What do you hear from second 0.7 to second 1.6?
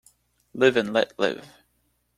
and let live.